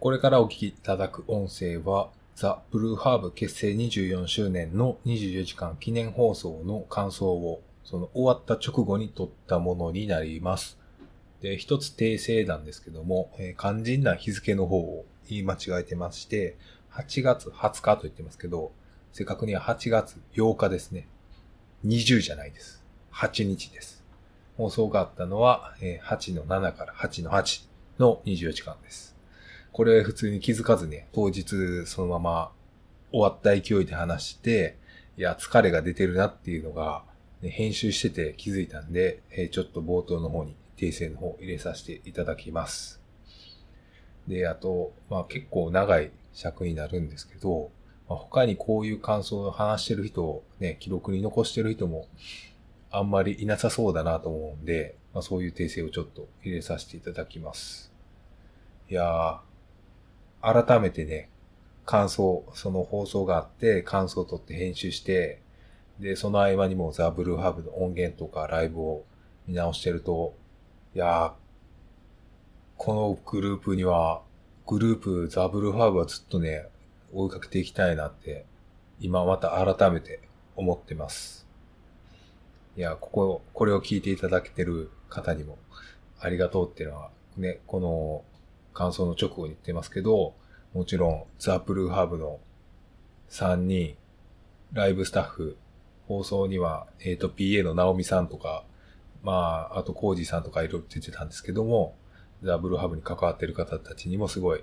[0.00, 10.78] これからお聞きいただく音声は、ザ・ブルーハーブ結成24周年の24時間記念放送の感想を、その終わった直後に撮ったものになります。
[11.42, 16.56] で、一つ訂正なんですけども、えー、肝心な日付の方を言い間違えてまして、
[16.92, 18.72] 8月20日と言ってますけど、
[19.12, 21.08] 正確には8月8日ですね。
[21.84, 22.82] 20じゃないです。
[23.12, 24.02] 8日です。
[24.56, 29.19] 放送があったのは、8の7から8の8の24時間です。
[29.72, 32.52] これ普通に気づかずね、当日そのまま
[33.12, 34.76] 終わった勢いで話して、
[35.16, 37.04] いや、疲れが出てるなっていうのが、
[37.42, 43.00] ね、編集してて気づいたんで、えちょっと冒頭の方に訂正の方入れさせていただきます。
[44.26, 47.70] で、あと、まあ結構長い尺になるんですけど、
[48.08, 52.08] まあ、他にこういう感想を話してる人を、ね、記録に残してる人も
[52.90, 57.92] あんまりいなさそうだなと思うんで、まあ、そういう訂正をちょっと入れさせていただきます。
[58.88, 59.38] いやー、
[60.42, 61.28] 改めてね、
[61.84, 65.40] 感想、その放送があって、感想を取って編集して、
[65.98, 69.04] で、その合間にもザ・ブルーハーブの音源とかライブを
[69.46, 70.34] 見直してると、
[70.94, 71.32] いやー、
[72.76, 74.22] このグループには、
[74.66, 76.66] グループザ・ブルーハーブはずっとね、
[77.12, 78.46] 追いかけていきたいなって、
[79.00, 80.20] 今また改めて
[80.56, 81.46] 思ってます。
[82.76, 85.58] いや、ここ、これを聞いていただけてる方にも
[86.20, 88.24] ありがとうっていうのは、ね、この
[88.72, 90.34] 感想の直後に言ってますけど、
[90.72, 92.38] もちろん、ザ・ブルーハーブの
[93.28, 93.96] 3人、
[94.72, 95.56] ライブスタッフ、
[96.06, 98.64] 放送には、えっ、ー、と、PA のナオミさんとか、
[99.22, 101.94] まあ、あと、コージさんとかいろいろ出てたんですけども、
[102.42, 104.62] ザ・ブルーハーブに関わってる方たちにもすごい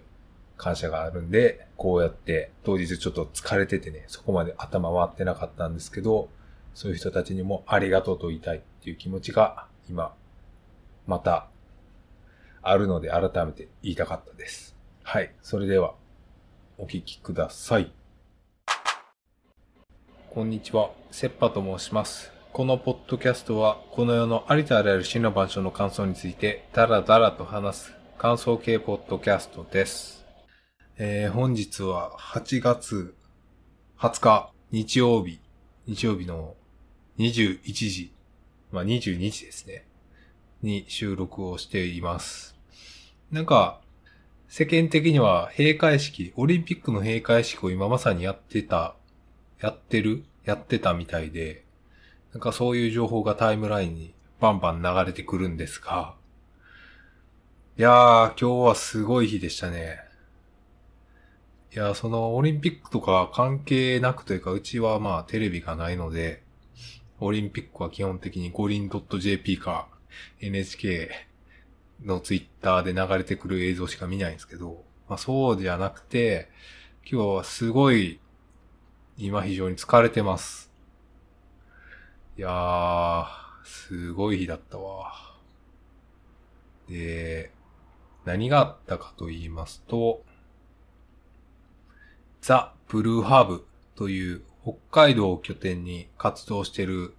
[0.57, 6.29] 感謝があるんで、こうやって当日ちょっと疲れててね、そこまで頭回ってなかったんですけど、
[6.73, 10.13] そういう人たちにもありがとうと言いたいっていう気持ちが今、
[11.05, 11.47] また
[12.69, 14.75] あるので改めて言いたかったです。
[15.03, 15.33] はい。
[15.41, 15.95] それでは、
[16.77, 17.91] お聞きください。
[20.29, 20.91] こんにちは。
[21.09, 22.31] セッパと申します。
[22.51, 30.25] このポッドキャストは、この世のありとあらゆる真の万象の感想について、だらだらと話す感想系ポッドキャストです。
[30.97, 33.15] えー、本日は8月
[33.97, 35.39] 20日、日曜日、
[35.85, 36.55] 日曜日の
[37.17, 38.11] 21時、
[38.71, 39.85] まあ、22時ですね。
[40.61, 42.56] に収録をしています。
[43.31, 43.81] なんか、
[44.47, 48.95] 世間的には閉会式、オリンピックの閉会式を今まさにやってた、
[49.59, 51.65] やってるやってたみたいで、
[52.31, 56.15] なんかそういう情報がタイムラインにバンバン流れてくるんですが、
[57.77, 59.99] いやー、今日はすごい日でしたね。
[61.73, 66.43] いやー、そのオリンピックとか関係なくというか、うちはまあテレビがないので、
[67.19, 69.89] オリンピックは基本的に五輪 .jp か
[70.39, 71.26] NHK
[72.03, 76.49] のツイッターで流れてくる映像しか見ないんですけど、まあそうじゃなくて、
[77.09, 78.19] 今日はすごい、
[79.17, 80.71] 今非常に疲れてます。
[82.37, 83.25] いやー、
[83.63, 85.13] すごい日だったわ。
[86.87, 87.51] で、
[88.25, 90.23] 何があったかと言いますと、
[92.41, 97.13] ザ・ブルーハーブという北海道を拠点に活動している、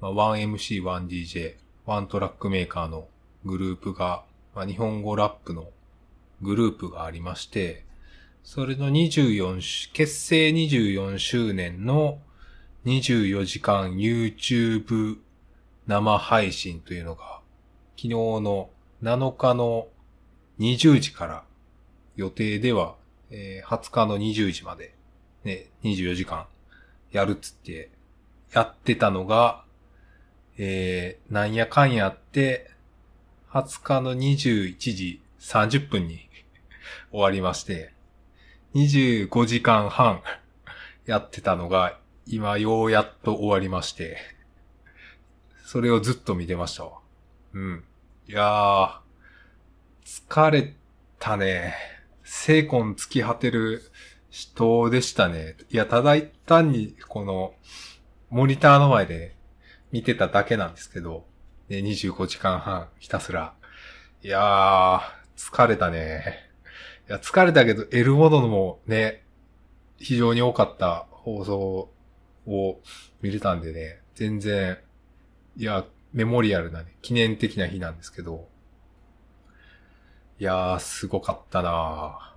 [0.00, 3.08] まあ、1MC、1DJ、ワントラックメーカーの
[3.44, 5.68] グループが、まあ、日本語ラップの
[6.42, 7.84] グループがありまして、
[8.42, 12.18] それの24、結成24周年の
[12.86, 15.18] 24時間 YouTube
[15.86, 17.40] 生配信というのが、
[17.96, 18.70] 昨日の
[19.02, 19.88] 7日の
[20.58, 21.44] 20時から
[22.16, 22.96] 予定では、
[23.30, 24.94] えー、20日の20時まで、
[25.44, 26.46] ね、24時間
[27.12, 27.90] やるっつって、
[28.52, 29.62] やってたのが、
[30.56, 32.70] えー、なんやかんやって、
[33.52, 36.28] 20日の21時30分に
[37.10, 37.94] 終わりまして、
[38.74, 40.22] 25時間半
[41.06, 44.18] やってたのが、今ようやっと終わりまして、
[45.64, 46.98] それをずっと見てましたわ。
[47.54, 47.84] うん。
[48.26, 49.00] いやー、
[50.04, 50.74] 疲れ
[51.18, 51.74] たね。
[52.24, 53.82] 精魂突き果てる
[54.28, 55.56] 人でしたね。
[55.70, 57.54] いや、ただ一単に、この、
[58.28, 59.34] モニターの前で
[59.90, 61.24] 見てただけなんですけど、
[61.68, 63.54] ね、25時間半ひたすら。
[64.22, 65.00] いやー、
[65.36, 66.50] 疲れたね。
[67.08, 69.24] いや、疲れたけど、得るものもね、
[69.98, 71.90] 非常に多かった放送
[72.46, 72.80] を
[73.20, 74.78] 見れたんでね、全然、
[75.56, 78.48] いや、メモリアルなね、記念的な日なんですけど、
[80.38, 82.34] いやー、すごかったな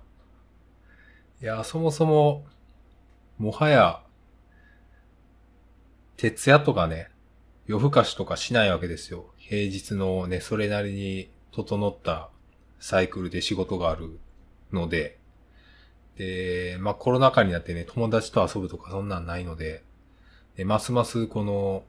[1.40, 2.44] ーいやー、そもそも、
[3.38, 4.02] もはや、
[6.16, 7.11] 徹夜とかね、
[7.66, 9.26] 夜更かしとかしないわけですよ。
[9.36, 12.30] 平日のね、それなりに整った
[12.80, 14.18] サイクルで仕事がある
[14.72, 15.18] ので、
[16.16, 19.82] で、まあコロナ禍になってね、友達と遊ぶとかそんなんないので、
[20.56, 21.84] でますますこの、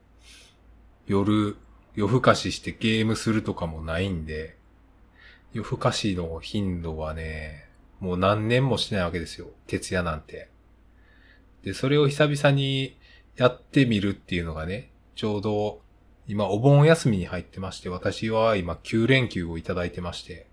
[1.08, 1.58] 夜、
[1.96, 4.56] 夜更かししてゲームするとかもないんで、
[5.54, 7.68] 夜更かしの頻度はね、
[8.00, 9.48] もう何年もしないわけですよ。
[9.68, 10.50] 徹夜なんて。
[11.64, 12.98] で、それを久々に
[13.36, 15.82] やってみるっていうのがね、ちょうど
[16.28, 20.48] 今お盆休みに入ってまして、私は今9連休をいただいてまして、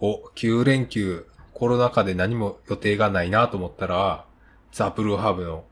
[0.00, 4.26] お、9連休、コロナ禍で何も予定がないなと思ったら、
[4.72, 5.64] ザ・ブルーハーブの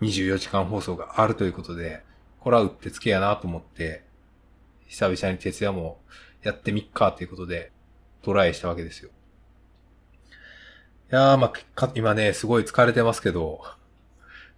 [0.00, 2.02] 24時間放送があるということで、
[2.40, 4.04] これはうってつけやなと思って、
[4.86, 6.00] 久々に徹夜も
[6.42, 7.72] やってみっかということで、
[8.22, 9.10] トライしたわけですよ。
[11.12, 13.62] いやー、まあ、今ね、すごい疲れてますけど、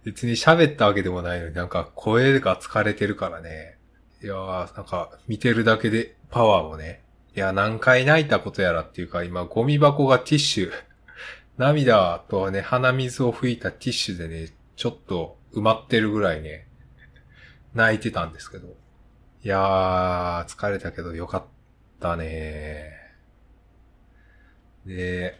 [0.03, 3.77] 別に喋ったわけでもないのになんか声が疲れてるからね。
[4.23, 7.01] いやー、なんか見てるだけでパワーをね。
[7.35, 10.71] いや、何回泣いたことやらっていうか、今ゴミ箱がティッシュ、
[11.57, 16.67] 涙とね、鼻水を拭いたティッシュでね、ちょっと埋まってるぐらいね、
[17.73, 18.67] 泣いてたんですけど。
[19.43, 21.45] いやー、疲れたけどよかっ
[21.99, 22.91] たね
[24.85, 25.39] で、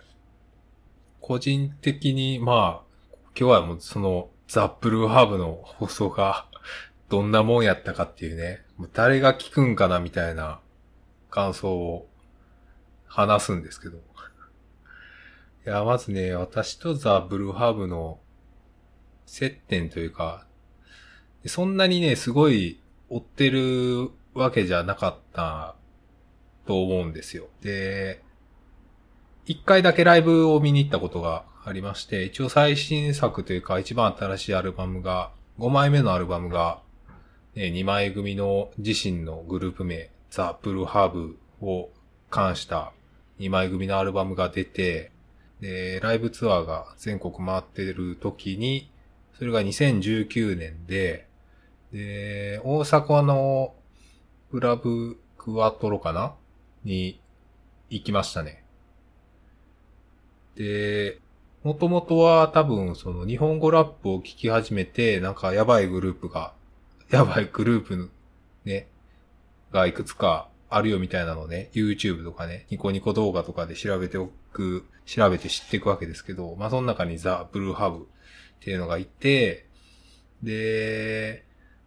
[1.19, 6.45] 個人的に、まあ、今日はもうその、ザ・ブルーハーブの放送が
[7.07, 10.59] どんなもんやったかっていうね、誰が聞くんかなみたいな
[11.29, 12.09] 感想を
[13.07, 13.95] 話すんですけど。
[13.97, 14.01] い
[15.63, 18.19] や、まずね、私とザ・ブルーハーブの
[19.25, 20.45] 接点というか、
[21.45, 22.77] そんなにね、すごい
[23.07, 25.75] 追ってるわけじゃなかった
[26.67, 27.47] と思うんですよ。
[27.61, 28.21] で、
[29.45, 36.81] 一回だけライブを見に行ったことがありまして、一応最新作というか一番新しいアルバムが、5枚目のアルバムが、
[37.55, 41.89] ね、2枚組の自身のグループ名、ザ・ブルハーブを
[42.29, 42.93] 関した
[43.39, 45.11] 2枚組のアルバムが出て、
[45.59, 48.89] で、ライブツアーが全国回ってる時に、
[49.37, 51.27] それが2019年で、
[51.91, 53.75] で、大阪の
[54.49, 56.33] クラブクワトロかな？
[56.83, 57.19] に
[57.89, 58.63] 行きましたね。
[60.55, 61.19] で、
[61.63, 66.53] もともとは多分その日本語ラップを聴き始めて、なんかやばいグループが、
[67.09, 68.09] やばいグループ
[68.65, 68.87] ね、
[69.71, 78.01] がいくつかあるよみたいなのね、YouTube とかね、ニコニコ動画とかで調べておく、調べて知っていくわけですけど、まあその中にザ・ブルーハブっ
[78.59, 79.67] ていうのがいて、
[80.41, 81.45] で、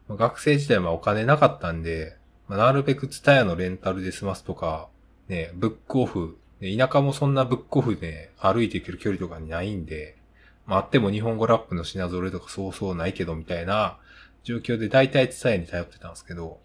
[0.08, 2.16] 学生時代はお金なかったんで、
[2.46, 4.88] まあ、なるべくツタヤのレンタルで済ますとか、
[5.28, 10.16] ね、ブックオフ、で田舎もそんなブックオフで歩いて行ける距離とかにないんで、
[10.64, 13.98] まあ、あっても日本語ラップの品揃えとかそうそうないけどみたいな
[14.44, 16.58] 状況で大体ツタヤに頼ってたんですけど、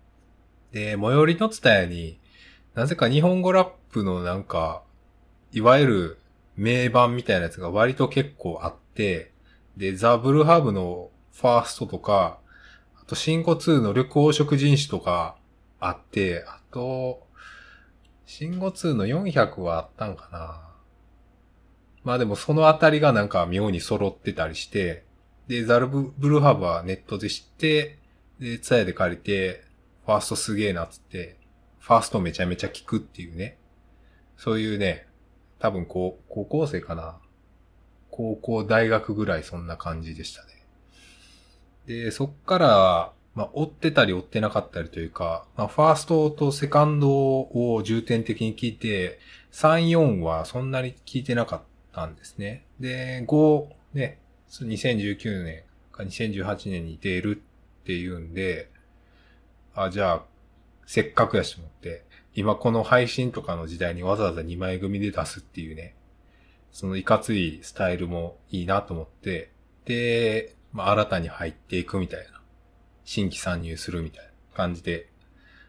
[0.71, 2.17] で、最寄りのツタヤに、
[2.75, 4.83] なぜか日本語ラップのなんか、
[5.51, 6.17] いわゆる
[6.55, 9.31] 名盤みたいなやつが割と結構あって、
[9.75, 12.39] で、ザ・ブルハーブのファーストとか、
[13.01, 15.35] あと、シンゴ2の緑黄色人種とか
[15.79, 17.25] あって、あと、
[18.29, 20.61] シンゴ2の400はあったんかな。
[22.03, 25.03] まあでもそのあたりがなんか妙に揃ってたりして、
[25.47, 27.97] で、ザルブブルーハーブはネットで知って、
[28.39, 29.63] で、ツヤで借りて、
[30.05, 31.37] ファーストすげえなっつって、
[31.79, 33.57] ファーストめちゃめちゃ効くっていうね。
[34.37, 35.07] そういうね、
[35.57, 37.17] 多分こう、高校生かな。
[38.11, 40.67] 高校、大学ぐらいそんな感じでしたね。
[41.87, 49.19] で、そっから、まあ、追ってたり追ってなかったりというか、まあ、ファーストとセカンドを重点的に聞いて、
[49.51, 51.61] 3、4はそんなに聞いてなかっ
[51.93, 52.65] たんですね。
[52.79, 54.19] で、5、ね、
[54.49, 57.41] 2019年か2018年に出る
[57.81, 58.69] っていうんで、
[59.75, 60.25] あ、じゃあ、
[60.85, 62.03] せっかくやしと思って、
[62.35, 65.95] 今この配信とかの時代にわざわざ2枚組で出すっていうね、
[66.71, 69.51] そのいかついスタイルもいいなと思って、
[69.85, 72.38] で、まあ、新たに入っていくみたいな。
[73.09, 75.09] 新規参入するみたいな感じで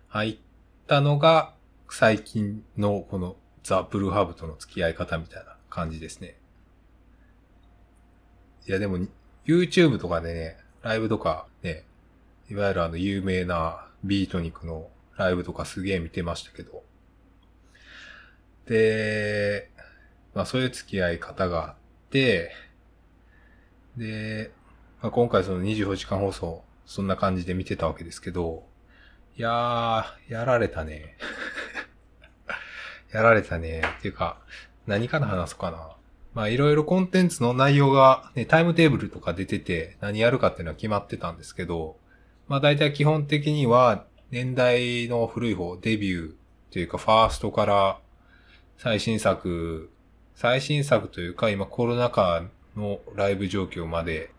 [0.08, 0.38] 入っ
[0.86, 1.54] たのが、
[1.88, 6.36] 最近のこのザ・ブルーハーブとの付き合い方みたいな感じですね。
[8.68, 8.98] いやでも、
[9.46, 11.86] YouTube とかでね、ライブとかね、
[12.50, 16.82] いわゆるあの有名なビートニクのライブとかすげえ見てましたけど。
[18.66, 19.70] で、
[20.34, 21.74] まあそういう付き合い方があっ
[22.10, 22.52] て、
[23.96, 24.50] で、
[25.00, 28.64] まあ、今回その24時間放送、そんな感じで見てたわけですけど、
[29.36, 31.16] いやー、やられたね。
[33.14, 33.80] やられたね。
[33.98, 34.38] っていうか、
[34.88, 35.92] 何から話そうかな。
[36.34, 41.96] まあいろいろコンテンツの内容が、ね、タイムテーブルとか出てて何やるかっていうのは決まってたんですけど、
[42.48, 46.34] まあ大体基本的には年代の古い方、デビュー
[46.72, 48.00] というかファーストから
[48.78, 49.92] 最新作、
[50.34, 52.42] 最新作というか、今コロナ禍
[52.76, 54.32] のライブ状況まで、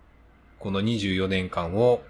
[0.60, 2.02] この24年間を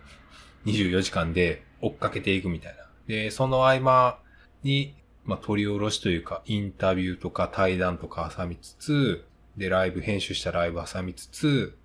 [0.66, 2.86] 24時間で追っかけていくみたいな。
[3.08, 4.20] で、その合間
[4.64, 9.26] に、まあ、取り下ろしというか、インタビューとか対談とか挟みつつ、
[9.58, 11.78] で、ライブ、編集したライブ挟みつつ、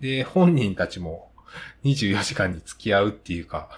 [0.00, 1.30] で、本人たちも
[1.84, 3.68] 24時間に付き合うっていうか、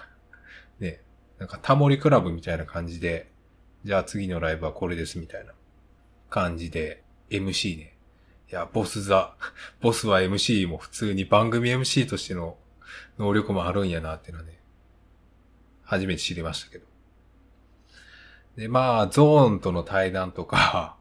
[0.79, 1.01] ね、
[1.39, 3.29] なんかタモリクラブみたいな感じで、
[3.85, 5.53] じゃあ次のライブはこれですみたいな
[6.29, 7.93] 感じで、MC ね。
[8.51, 9.35] いや、ボスザ、
[9.81, 12.57] ボスは MC も普通に番組 MC としての
[13.17, 14.59] 能力もあるんやなっていうのはね、
[15.83, 16.85] 初めて知りましたけど。
[18.57, 20.97] で、まあ、ゾーンとの対談とか、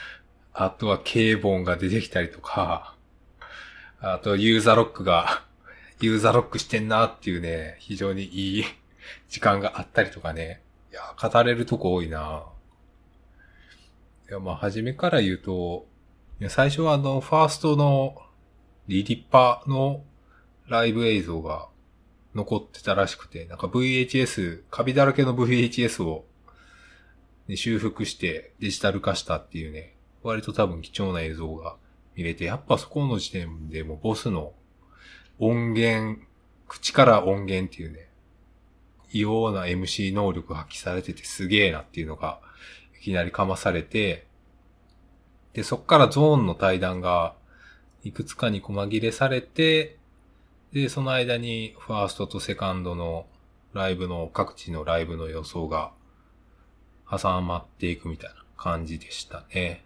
[0.54, 2.94] あとは K ボンが出てきたりとか、
[4.00, 5.44] あとユーザーロックが、
[6.00, 8.64] ユーザーロックしてんなっていうね、非常にいい
[9.28, 10.62] 時間があったりとかね。
[10.90, 12.44] いや、語れるとこ多いな
[14.28, 15.86] いや、まあ、初めから言うと、
[16.48, 18.16] 最初はあの、ファーストの
[18.88, 20.02] リリッパの
[20.68, 21.68] ライブ映像が
[22.34, 26.24] 残ってたらしくて、なんか VHS、カビだらけの VHS を、
[27.48, 31.76] ね、修復してデジタル化したっていうね、割と多分貴重な映像が
[32.14, 34.52] 見れて、やっぱそこの時点でもボスの
[35.38, 36.20] 音源、
[36.68, 38.08] 口から音源っていうね、
[39.12, 42.40] 異様な MC 能力発揮されててすげえなっていうのが、
[42.98, 44.26] いきなりかまされて、
[45.52, 47.34] で、そっからゾーンの対談が、
[48.04, 49.98] いくつかに細切れされて、
[50.72, 53.26] で、その間に、ファーストとセカンドの
[53.74, 55.92] ライブの、各地のライブの予想が、
[57.10, 59.84] 挟まっていくみたいな感じでしたね。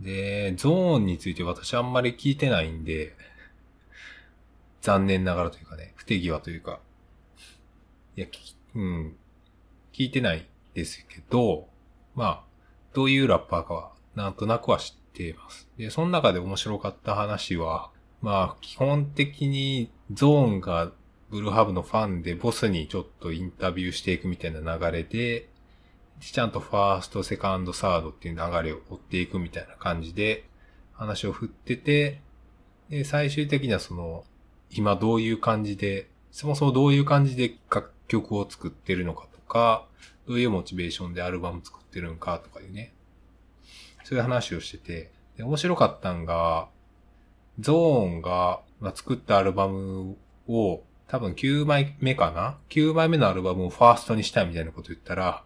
[0.00, 3.14] で、ゾーンについて私あんまり聞いてないんで、
[4.82, 6.80] 残念ながらというかね、不手際というか、
[8.16, 8.26] いや、
[8.74, 9.16] うん、
[9.92, 11.66] 聞いてないですけど、
[12.14, 12.44] まあ、
[12.92, 15.68] どういうラッパーかは、なんとなくは知っています。
[15.78, 17.90] で、その中で面白かった話は、
[18.20, 20.92] まあ、基本的にゾーンが
[21.30, 25.48] ブルーハブのファンでボスにちょっとインタビューしていくみたいな流れで、
[26.20, 30.44] ちゃんとファースト、セカンド、サードっていう流れを追っていくみたいな感じで
[30.94, 32.20] 話を振ってて、
[32.88, 34.24] で、最終的にはその、
[34.70, 39.86] 今どういう感じで、そもそもどういう感じで楽曲を作ってるのかとか、
[40.26, 42.92] どういうモチベーションでアルバム作ってるのかとかいうね、
[44.04, 46.68] そういう話をしてて、で面白かったんが、
[47.60, 48.62] ゾーンが、
[48.94, 55.42] 作ったアルバムを多分9枚目かな ?9 枚目のアルバムをファーストにしたいみたいなこと言ったら、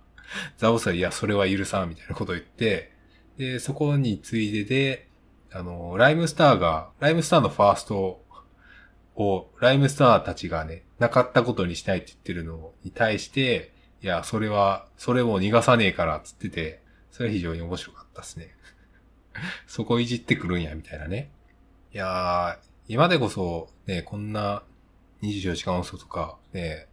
[0.59, 2.93] ザオスはいや、それは許さんみたいなこと言って、
[3.39, 5.09] で、そこについでで、
[5.53, 8.23] あの、ライムスターが、ライムスターのファースト
[9.15, 18.55] を、ライムスターたちがね、なかったことにしたいって言ってるのに対して、いや、それは、それも逃がさねえから、つってて、それは非常に面白かったですね。
[19.67, 21.31] そこいじってくるんや、みたいなね。
[21.95, 24.63] いやー、今でこそ、ね、こんな
[25.23, 26.89] 24時間遅とか、ね、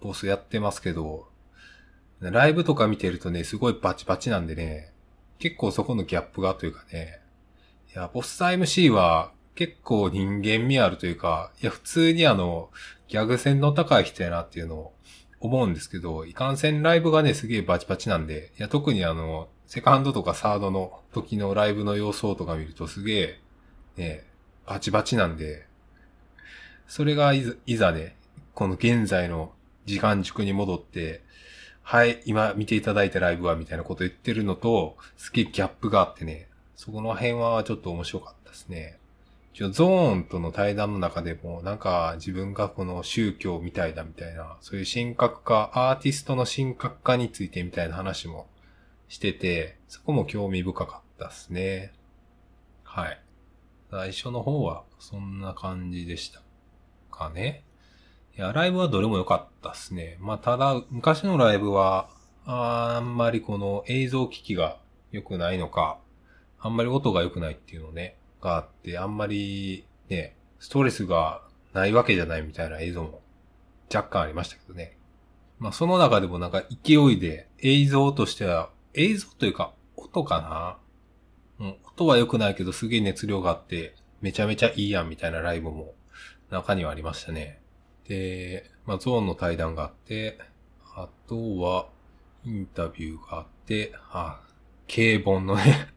[0.00, 1.28] ボスやってますけど、
[2.20, 4.92] ライブとか見てるとね、すごいバチバチなんでね、
[5.38, 7.20] 結構そこのギャップがというかね、
[7.94, 12.70] いや、ボスタ MC は結構人間味あるというか、いや、普通にあの、
[13.06, 14.94] ギャグ戦の高い人やなっていうのを
[15.38, 23.43] 思うんですけど、いかんせんライブがね、すげえバチバチなんで、いや、特にあの、セカンドとかサードの時のライブの様相とか見るとすげえ、
[23.96, 24.24] ね、
[24.66, 25.66] バチバチなんで、
[26.86, 28.16] それがいざいざね、
[28.54, 29.52] この現在の
[29.86, 31.22] 時間軸に戻って、
[31.82, 38.98] はい、今見ていただいたライブはみたいなこと言ってるのと、すげえギャップがあってね、そこの辺はちょっと面白かったですね。
[39.54, 48.48] ゾーンとの対談の中でも、なんか自分がこの宗教みたいだみたいな、そういう神格化、アーティストの神格化についてみたいな話も
[49.08, 51.92] してて、そこも興味深かったですね。
[52.82, 53.23] はい。
[53.96, 56.42] 最初の方はそんな感じでした
[57.12, 57.62] かね。
[58.36, 60.16] いや、ライブはどれも良かったっすね。
[60.18, 62.08] まあ、ただ、昔のライブは、
[62.44, 64.78] あんまりこの映像機器が
[65.12, 65.98] 良くないのか、
[66.58, 73.22] あんまり音が良くないっていうのね、があって、あんまりね、ストレスがないわけじゃないみたいな映像も
[73.94, 74.98] 若干ありましたけどね。
[75.60, 80.83] まあ、その中でもなんか勢いで映像としては、映像というか音かな
[81.64, 85.94] うん、音は良くないけどすげえ熱量があって、めちゃめちゃいいやんみたいなライブも
[86.50, 87.58] 中にはありましたね。
[88.06, 90.38] で、まあ、ゾーンの対談があって、
[90.94, 91.88] あとは、
[92.44, 94.42] インタビューがあって、あ、
[94.86, 95.88] ケーボンのね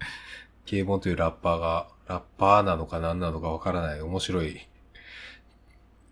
[0.64, 4.66] ケーボンというラッパーが、ラッパーなのか何なのかわからない面白い、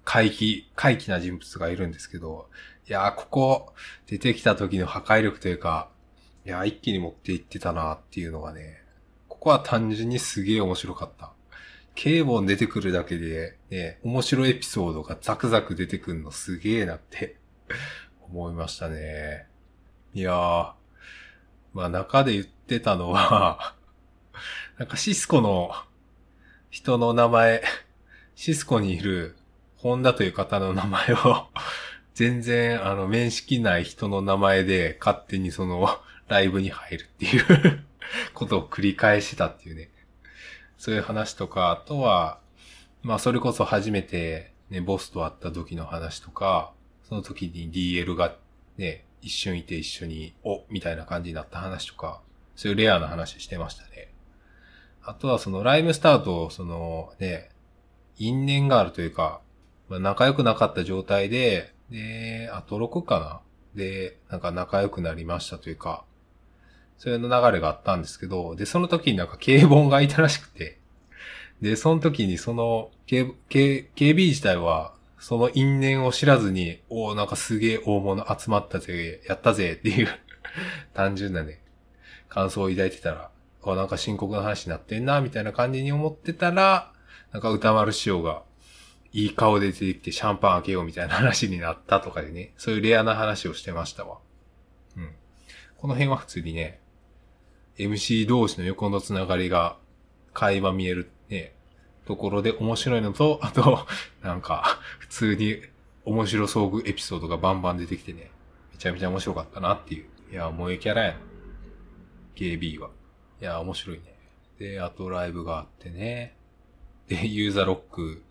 [0.05, 2.51] 怪奇、怪奇な人物がいるんですけど、
[2.87, 3.75] いやー、ここ、
[4.07, 5.89] 出てきた時の破壊力というか、
[6.45, 8.80] いやー、一気に持っていってたなっていうのがね、
[9.41, 11.33] こは単純にすげえ面白かった。
[11.95, 17.37] ケーボン出てくるだけで、ね、面白いエピソードがザクザク出てくるのすげえなって
[18.23, 19.47] 思いましたね。
[20.15, 20.73] いやー、
[21.73, 23.75] まあ中で言ってたのは
[24.79, 25.73] なんかシスコの
[26.71, 27.63] 人の名前、
[28.35, 29.37] シスコにいる
[29.77, 31.49] ホンダという方の名前を
[32.15, 37.85] 全然あの面識ない人の名前で勝手にそのライブに入るっていう
[38.35, 39.91] ことを繰り返したっていうね。
[40.79, 42.41] そういう話とか、あとは、
[43.03, 48.37] まあそれこそ初めてね、ボスと会った時の話とか、その時に DL が
[48.77, 52.23] ね、一瞬いて一緒に、お、みたいな感じになった話とか、
[52.57, 54.13] そういうレアな話してましたね。
[55.03, 57.51] あとはそのライムスターと、そのね、
[58.17, 59.41] 因縁があるというか、
[59.89, 63.41] まあ、仲良くなかった状態で、で、あと6かな
[63.75, 66.05] で、なんか仲良くなりましたというか、
[67.01, 70.79] そういうの流れがあったんですけど、で、その時になんか警本がいたらしくて、
[71.63, 80.09] で、その時にその、警、警、警備自体は、その因縁を知らずに、おおなんかすげえ大物集まったぜ、やったぜっていう
[80.93, 81.63] 単純なね、
[82.29, 83.31] 感想を抱いてたら、
[83.63, 86.93] おなんか深刻な話になってんな、みたいな感じに思ってたら、
[87.33, 88.43] なんか歌丸師匠が、
[89.13, 94.19] いい顔で出てきてシャンパン開けようみたいな話になったとかでね、そういうレアな話をしてましたわ。
[94.99, 95.15] うん。
[95.79, 96.80] この辺は普通にね、
[97.81, 99.77] MC 同士の横のつながりが
[100.35, 101.55] 会話見えるね、
[102.05, 103.87] ところで面白いのと、 あと、
[104.23, 105.63] なんか、普通に
[106.05, 108.31] 面白遭遇エピソードがバンバン出てきてね、
[108.73, 110.07] めちゃめちゃ面白かったなっていう。
[110.33, 111.17] いや、萌えキャラやん。
[112.35, 112.91] KB は。
[113.41, 114.05] いや、面白いね。
[114.59, 116.37] で、あとライブがあってね。
[117.09, 118.23] で、ユーザーロック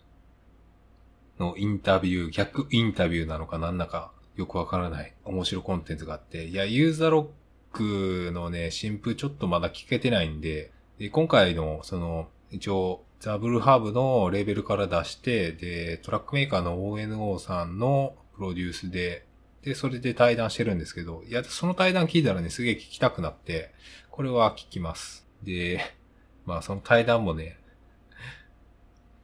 [1.38, 7.39] のインタビュー、逆インタビューなのかなんだかよくわからない面白コンテンツがあって、いや、ユーザーロッ
[7.72, 19.26] クのね、新風ちょっとまだ聞けてないんで、で今回のその一応、ザブルハーブのレーベルから出して、で、トラックメーカーの ONO さんのプロデュースで、
[19.62, 23.72] で、それで対談してるんですけど、いや、その対談聞いたらね、すげえ聞きたくなって、
[24.10, 25.26] これは聞きます。
[25.42, 25.80] で、
[26.46, 27.58] まあその対談もね、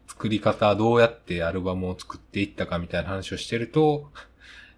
[0.06, 4.12] 作り方、どうやってアルバムを作っていったかみたいな話をしてると、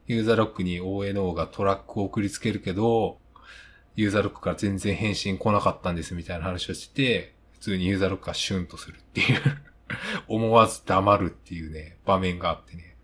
[0.07, 3.18] ユーザーロックに ONO がトラックを送りつけるけど、
[3.98, 9.40] ユーザーロックから全然返信来なかったんですみたいな話をして、普通にユーザーロックがシュンとするっていう
[10.28, 12.96] 思わず黙るっていうね、場面があってね。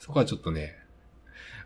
[0.00, 0.76] そこはちょっとね、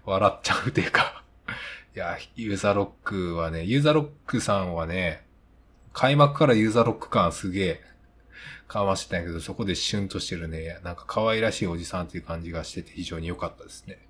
[0.05, 1.25] 笑っちゃうというか
[1.97, 5.27] いや、ユーザーロックはね、ユーザーロックさんはね、
[5.95, 7.83] 開幕からユーザーロック感すげえ、
[8.67, 14.07] かましてたんやけど、そこでシュンとしてるね、なんか可愛らしいおじさんっていう感じがしてて非常に良かったですね。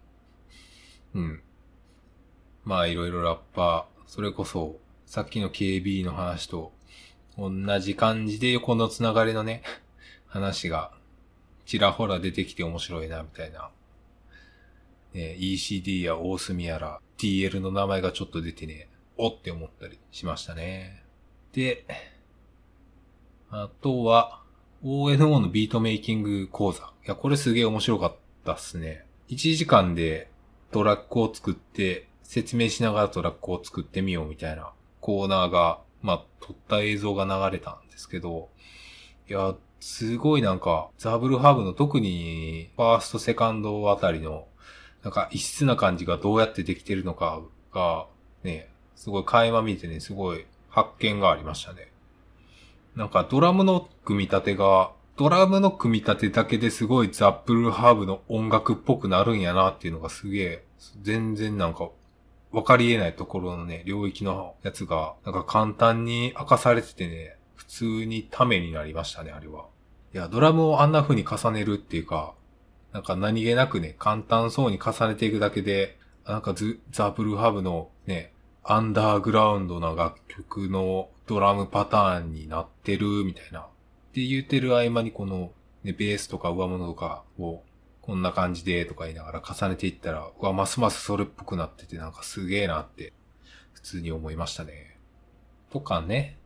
[1.14, 1.42] うん。
[2.64, 6.73] まあいろいろラッパー、それこそ、さっきの KB の話と
[7.37, 9.62] 同じ感じで横のつながりのね、
[10.27, 10.92] 話が
[11.66, 13.71] ちらほら出てきて面白いな、みたいな。
[15.12, 21.03] ね、ECD や大隅やら TL の名前がちょっと出てね、おって思ったりしましたね。
[21.53, 21.85] で、
[23.51, 24.42] あとは、
[24.83, 26.85] ONO のビートメイキング講座。
[27.05, 28.16] いや、これすげえ面白かっ
[28.47, 29.05] たっすね。
[29.29, 30.31] 1時間で
[30.71, 38.49] トラックを作って、説明しながらトラックを作ってみようみたいなコーナーがまあ、撮った映像が流れたんですけど、
[39.29, 44.47] いや、すごいなんか、ザブルハーブの特に、ファースト、セカンドあたりの、
[45.03, 47.41] なんか異質な感じがどうやってできてるのか
[47.73, 48.07] が、
[48.43, 51.93] ね、すごい垣間見てね、すごい発見がありましたね。
[52.97, 60.64] なんかドラムの組み立てが、ドラムの組み立てだけですごいザ・ブルハーブの音楽っぽくなるんやなっていうのがすげえ、
[61.03, 61.91] 全然なんか
[62.51, 69.67] わかり得ないところのね、領域のやつが、なんか簡単に明かされててね、普通にためになりましたね、あれは。
[70.15, 72.35] いや、ドラムをあんな風に重ねるっていうか、
[72.93, 78.33] なんか何気なくね、簡単そうに重ねていくだけで、なんかズ、ザ・ブルーハブのね、
[78.65, 83.61] アンダーグラウンドな楽曲のドラムパターンになってる、みたいな。
[83.61, 83.65] っ
[84.13, 85.53] て言ってる合間にこの、
[85.85, 87.63] ね、ベースとか上物とかを
[88.09, 93.12] こんな感じでとか言いながら重ねていったら、うわ、ますますそれっぽくなっててなんかすげえなって、
[93.75, 94.97] 普通に思いましたね。
[95.71, 96.38] とかね。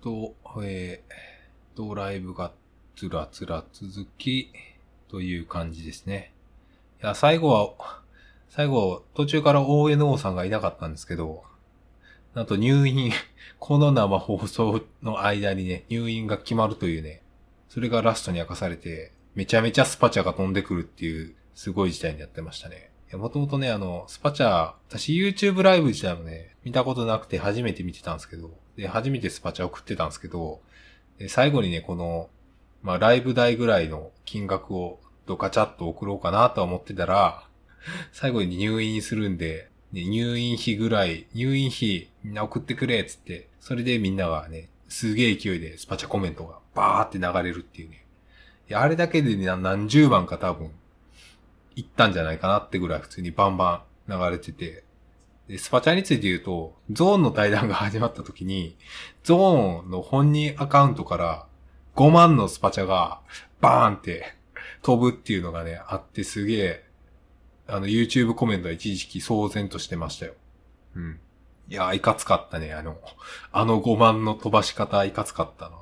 [0.00, 2.52] と、えー、と、ライブが
[2.96, 4.50] つらつら続き、
[5.10, 6.32] という感じですね。
[7.02, 8.00] いや、最後は、
[8.48, 11.42] 最後、途中から ONO さんがいなかったんですけど、
[12.32, 13.12] なんと入院、
[13.60, 17.20] この生放送の間にね、入院が決まるというね、
[17.68, 22.90] それがラストに明かされて、めちゃめちゃスパチャが飛んでくるっていう、すごい事態になってましたね。
[23.12, 30.60] もともとね、あの、スパチャ、私 YouTube ライブ自体もね、見たことなくて初めて見てたんですけど、で、初めてスパチャ送ってたんですけど、
[31.18, 32.28] で最後にね、この、
[32.82, 37.44] まあ、ライブ代ぐらいの金額をドカチャッと送ろうかなと思ってたら、
[38.12, 48.04] 最後に入院するんで、ね、入院費ぐらい、入院費みんな送ってくれっつって、それでみんながね、すげえ勢いでスパチャコメントがバーって流れるっていうね。
[48.74, 50.70] あれだけで、何十万か多分、
[51.74, 54.84] 行ったんじゃないかなってぐらい普通にバンバン流れてて、
[55.48, 58.76] で、スパチャについて言うと、ゾーンの対談が始まった時に、
[59.24, 61.46] ゾーンの本人アカウントから
[61.96, 63.20] 5万のスパチャが
[63.60, 64.34] バーンって
[64.82, 66.84] 飛ぶっていうのがね、あってすげえ、
[67.66, 70.34] あの YouTube コメントは一時期騒然としてましたよ。
[70.94, 71.20] うん。
[71.70, 72.72] いやいかつかったね。
[72.72, 72.98] あの、
[73.52, 75.76] あの5万の飛ばし方、いかつかったな。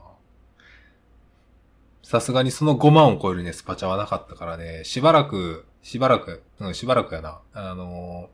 [2.07, 7.41] さすがにその5万を超えるね、スパチャはなかったからね、しばらく、しばらく、うん、しばらくやな。
[7.53, 8.31] あの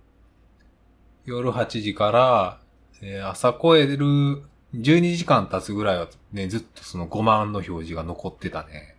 [1.24, 2.60] 夜8時から、
[3.00, 4.42] えー、朝超える
[4.74, 8.94] 12時間経つぐらいはね、ずっとその5万の表示が残ってたね。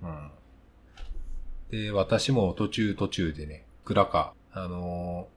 [0.00, 0.30] うん。
[1.70, 5.28] で、私も途中途中でね、暗か、あの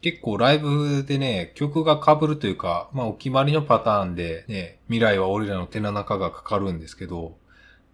[0.00, 7.36] ー、結構ライブでね、曲が被るというか、まあお決まりのパターンでね、未来は俺らの手の中がかかるんですけど、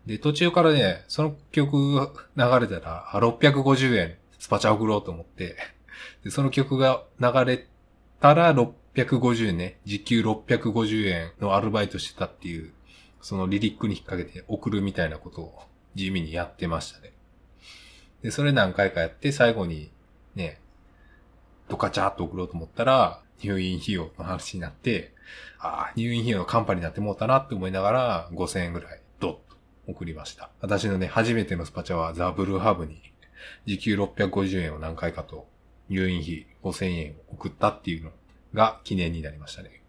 [0.07, 1.77] で、途中からね、その曲
[2.37, 5.57] 流れたら、650円スパチャ送ろうと思って、
[6.25, 7.67] で、その曲が流れ
[8.21, 12.73] たら650円ね、時給650円のアルバイトしてたっていう、
[13.21, 15.63] そのリリックに引っ掛けて送るみたいなことを
[15.95, 17.13] 地味にやってましたね。
[18.23, 19.93] で、それ何回かやって最後に
[20.35, 20.61] ね、
[21.69, 25.13] ドカチャーっと送ろうと思ったら、入院費用の話になって、
[25.59, 29.52] ああ、入院費用のカンパになってもうたなって思いながら、5000円ぐらい、ドッと
[29.87, 30.51] 送りました。
[30.61, 33.01] 私のね、初めてのスパチャはザ・ブルーハーブに、
[33.67, 35.49] 時給650円を何回かと
[35.89, 38.11] 入院費5000円を送ったっていうの
[38.55, 39.83] が記念になりましたね。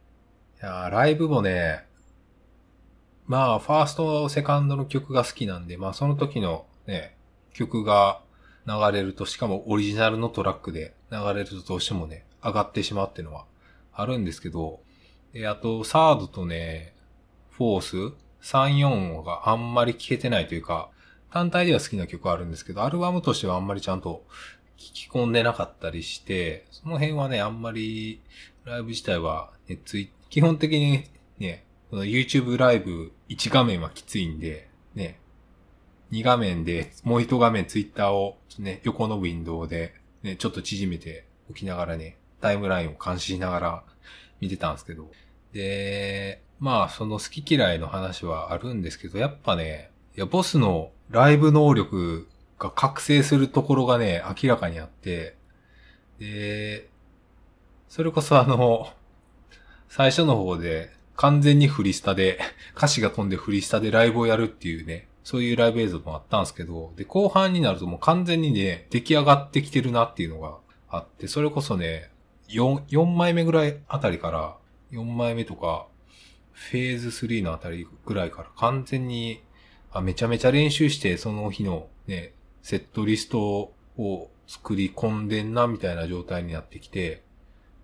[0.61, 1.85] いやライブもね、
[3.25, 7.15] まあ、ファースト、セカンドの曲が好きなんで、まあその時のね、
[7.53, 8.21] 曲が
[8.67, 13.45] 流れると、しかもオリジナルのトラックで流れるとどうしてもね、上がってしまうっていうのは
[13.93, 14.81] あるんですけど、
[15.33, 16.95] え、あと、サードとね、
[17.51, 20.89] フォース、3、4音があんまり聴けてないというか、
[21.31, 24.23] 単体では好きな曲あるんですけど、アルバムとしてはあんまりちゃんと
[24.77, 28.21] 聞き込んでなかったりして、その辺はね、あんまり
[28.65, 31.05] ライブ自体は、ね、つい、基本的に
[31.39, 35.19] ね、この YouTube ライブ1画面はきついんで、ね、
[36.11, 43.83] 2画面で、もう1画面 Twitter をね、横のウィンドウで、ね、ちょっと縮めておきながらね、タイムラインを監視しながら
[44.41, 45.09] 見てたんですけど。
[45.53, 52.25] で、まあ、その好き嫌いの話はあるんですけど、やっぱね、いや、ボスのライブ能力
[52.57, 55.35] が覚醒するところがね、明らかにあって、
[56.19, 56.87] で、
[57.89, 58.87] それこそあの、
[59.89, 62.39] 最初の方で完全にフリスタで、
[62.77, 70.55] 歌詞が飛んでフリスタでライブをやるっていうね、そういうライブ映像もあったんですけど、で、後半になるともう完全にね、出来上がってきてるなっていうのが
[70.87, 72.09] あって、それこそね、
[72.47, 74.55] 4、4枚目ぐらいあたりから、
[74.93, 75.87] 4枚目とか、
[76.53, 79.43] フェーズ3のあたりぐらいから完全に、
[79.91, 87.23] あ、めちゃめちゃ練習して、その日のね、セットリストを作り込んでんな、みたいな状態になってきて、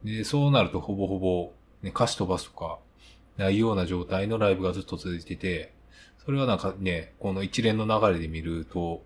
[0.04, 1.52] で、そうなるとほぼほぼ、
[1.82, 2.80] ね、歌詞飛ばすとか、
[3.38, 5.74] ないような状態のライブがずっと続いてて、
[6.24, 9.04] それはなんかね、この一連の流れで見ると、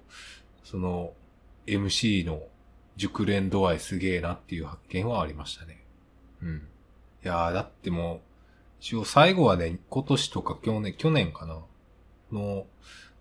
[0.64, 1.14] その、
[1.68, 2.44] MC の
[2.98, 5.84] 熟練度合いすげえなっていう発見はありましたね。
[6.42, 6.68] うん。
[7.24, 8.20] いやー、だってもう、
[8.84, 11.62] 一応最後はね、今年とか去年、去年かな
[12.34, 12.66] の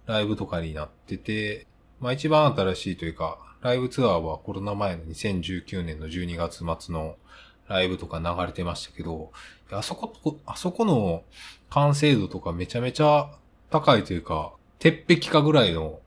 [0.06, 1.68] ライブとかになってて、
[2.00, 7.14] まあ一番新しいというか、ライブツアーはコロナ前の2019年の12月末の
[7.68, 9.30] ライブとか流れてましたけど、
[9.70, 11.22] あそこ、あそこの
[11.70, 13.30] 完成度とかめちゃめちゃ
[13.70, 16.00] 高いというか、鉄壁かぐらいの、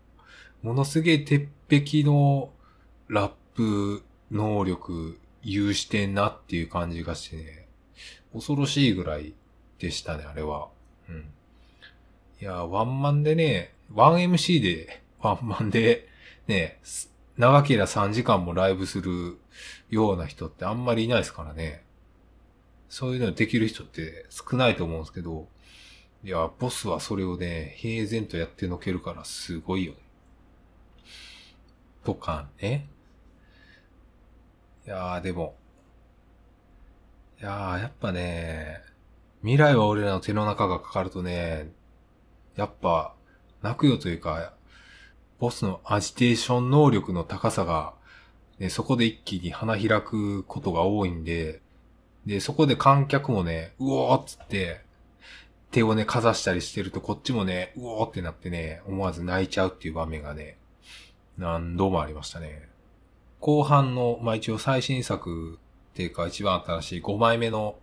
[0.64, 2.50] ものすげえ鉄壁の
[3.08, 7.70] ラップ能力有してんなっていう感じがしてね、
[8.34, 9.34] 恐ろしいぐらい
[9.80, 10.70] でしたね、あれは。
[11.10, 11.32] うん。
[12.42, 16.08] いや、ワンマンでね、1MC でワンマンで、
[16.48, 16.80] ね、
[17.38, 19.38] 長ければ3時間もライブする
[19.90, 21.84] ような人ってあんまりいないですからね。
[22.90, 25.48] そういうのできる人って少ないと思うんですけど、
[26.24, 30.00] いや、ボスはそれをね、平然とやってのけるからすごいよね。
[32.04, 32.88] とかね。
[34.86, 35.56] いやーでも、
[37.42, 38.82] いやーやっぱね、
[39.46, 41.70] 未来は俺らの手の中がかかるとね、
[42.56, 43.14] やっぱ
[43.62, 44.56] 泣くよというか、
[45.38, 47.94] ボスのアジテーション能力の高さが
[48.58, 51.62] ね、そこで一気に花開くことが多いんで、
[52.26, 54.82] で、そこで観客もね、うおーっつって、
[55.70, 60.58] 手をね、かざしたりしてると、こっちもね、うおーってなってね、思わず泣いちゃうっていう場面がね、
[61.38, 62.68] 何度もありましたね。
[63.42, 65.60] 後半の、まあ一応最新作
[65.94, 67.76] っていうか一番新しい5枚目の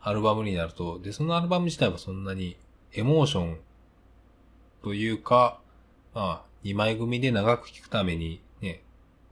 [0.00, 2.56] アルバムになると、で、そのアルバム自体はそんなに
[2.92, 3.58] エモーション
[4.82, 5.60] というか、
[6.14, 8.82] まあ、2枚組で長く聴くためにね、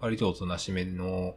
[0.00, 1.34] 割とおとなしめの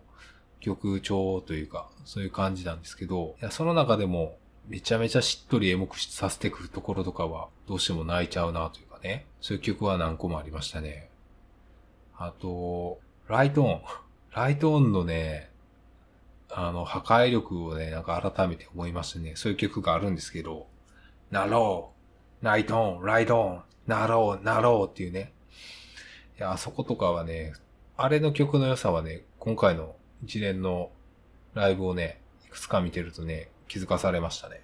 [0.59, 4.37] 曲調というか、そういう感じなんですけど、いや、その中でも
[4.67, 11.09] めちゃめちゃしっとりエモくさせてくるところとかは、どうしても泣いちゃうなというかね、そういう曲は何個もありましたね。
[12.17, 15.48] あと、 Right on。Right on のね、
[16.51, 19.33] あの、破壊力をね、なんか改めて思いましたね。
[19.35, 20.67] そういう曲があるんですけど、
[21.31, 21.93] なろ
[22.41, 25.33] う、 Right on、Right on、なろう、なろうっていうね。
[26.38, 27.53] いや、あそことかはね、
[27.97, 30.91] あれの曲の良さはね、今回の一連の
[31.53, 34.62] ライブをね、いくつか見てるとね、気づかされましたね。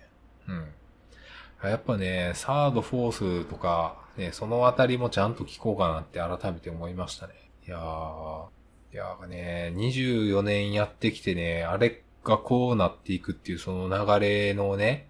[0.48, 1.70] うん。
[1.70, 7.34] やっぱね、サード、フォースとか、ね、そのあたりもちゃんと聞こうかなって改めて思いましたね。
[7.68, 8.46] いやー、
[8.94, 15.08] いやーね、24年やってきてね、あれがこうなっていくっていうその流れのね、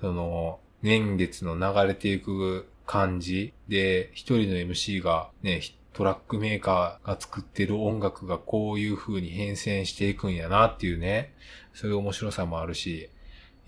[0.00, 3.52] その、年月の流れていく感じ。
[3.68, 5.60] で、一人の MC がね、
[5.92, 11.34] トラックメーカーが作ってる音楽がこういう風に変遷していくんやなっていうね、
[11.74, 13.10] そういう面白さもあるし、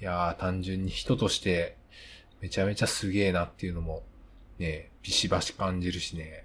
[0.00, 1.76] いやー単純に人として
[2.40, 4.04] めちゃめちゃすげえなっていうのも
[4.58, 6.44] ね、ビシバシ感じるしね、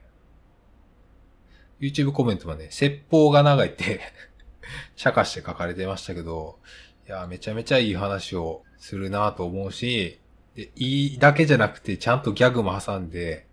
[1.79, 3.99] YouTube コメントはね、説法が長いって
[4.95, 6.59] 茶化して書かれてましたけど、
[7.07, 10.19] いや、めちゃめちゃいい話をするなと思うし、
[10.55, 13.45] で、いいだけじゃなくて、ちゃんとギャグも挟んで、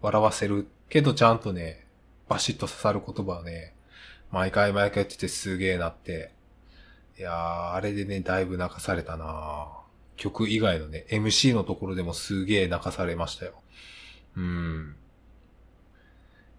[0.00, 1.86] 笑わせるけど、ちゃんとね、
[2.28, 3.74] バシッと刺さる言葉をね、
[4.30, 6.32] 毎回毎回言っててすげえなって。
[7.18, 9.68] いやー、あれでね、だいぶ泣かされたな
[10.16, 13.54] 曲以外のね、MC のところでもすげえ泣かされましたよ。
[14.36, 14.96] うん。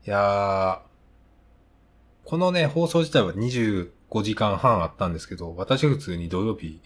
[0.05, 0.90] いやー、
[2.32, 3.89] このね、放送自体は25
[4.24, 6.80] 時間半あったんですけど、私普通に土曜日、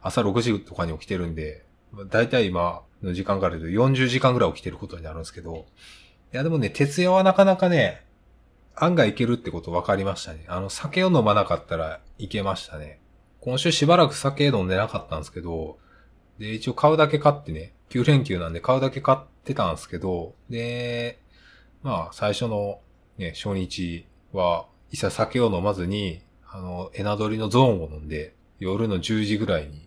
[0.00, 1.66] 朝6時とかに起きてるんで、
[2.08, 5.66] だいたい今の時間から言うと40時間ぐらい起きてることになるんですけど、
[6.32, 8.02] いやでもね、徹夜はなかなかね、
[8.76, 10.46] 案外いけるってこと分かりましたね。
[10.48, 12.98] あの、酒を飲まなかったらいけましたね。
[13.40, 15.76] 今週しばらく酒飲んでなかったんですけど、
[16.38, 21.20] で、一応買うだけ買ってね、9連休なんで買うだけ買ってたんですけど、で、
[21.82, 22.80] まあ、最初の
[23.18, 29.86] ね、初日は、一切酒を飲まずに、あの、エナドリのゾーンを飲んで、夜の10時ぐらいに、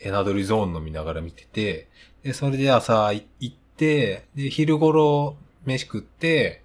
[0.00, 1.88] エナドリゾーン飲みながら見てて、
[2.22, 6.62] で、それで朝行って、で、昼頃飯食って、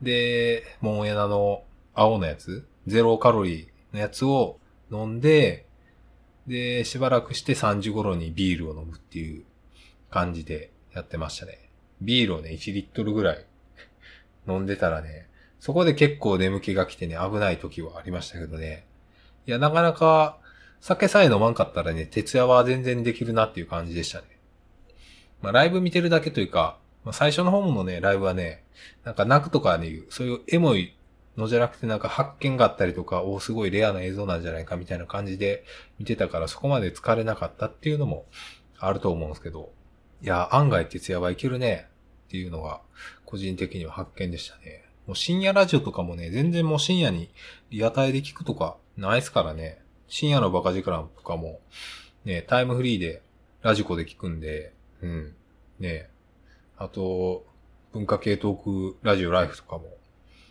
[0.00, 1.62] で、モンエナの
[1.94, 4.58] 青のやつ、ゼロカロリーのやつを
[4.90, 5.66] 飲んで、
[6.46, 9.44] で、しばらくして3時頃にビールを飲むっていう
[10.10, 11.68] 感じでやってましたね。
[12.00, 13.44] ビールをね、1リットルぐらい
[14.48, 15.27] 飲んでたらね、
[15.60, 18.86] そこで結構眠気が来てね、危ない時はありましたけどね。
[19.46, 20.38] いや、なかなか、
[20.80, 24.26] 酒さえ飲まんかったらね、徹夜は全然できるなっていう感じでしたね。
[25.42, 28.64] まあ、ライブ見てるだけというか、まあ、最初の方のね、ライブはね、
[29.04, 30.94] なんか泣くとかね、そういうエモい
[31.36, 35.64] のじゃなくてなんか発見があったりとか、おすごいレアな映像なんじゃないかみたいな感じで
[35.98, 38.26] 見てたからそこまで疲れなかったっていうのも
[38.78, 39.72] あると思うんですけど、
[40.20, 41.88] いや、案外徹夜はいけるね
[42.26, 42.80] っていうのが
[43.24, 44.87] 個人的には発見でしたね。
[45.08, 47.30] もう深夜ラジオとかもね、全然もう深夜に
[47.70, 49.80] リアタイで聞くとかないっすからね。
[50.06, 51.60] 深夜のバカ力とかも、
[52.26, 53.22] ね、タイムフリーで
[53.62, 55.34] ラジコで聞くんで、うん。
[55.80, 56.10] ね
[56.76, 57.46] あと、
[57.94, 59.96] 文化系トークラジオライフとかも、